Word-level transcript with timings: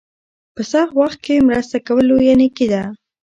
په 0.55 0.61
سخت 0.71 0.93
وخت 0.99 1.19
کې 1.25 1.45
مرسته 1.49 1.77
کول 1.87 2.03
لویه 2.11 2.35
نیکي 2.39 2.67
ده. 2.73 2.83